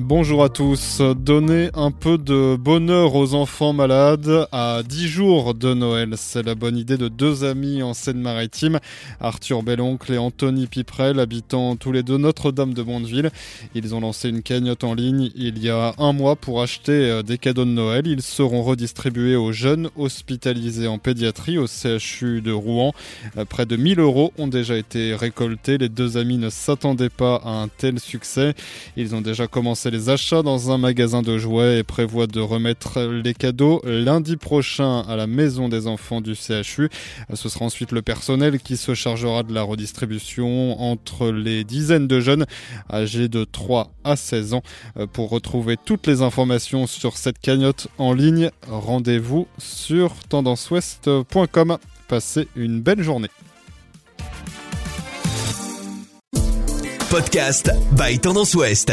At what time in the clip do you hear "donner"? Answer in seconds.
1.00-1.70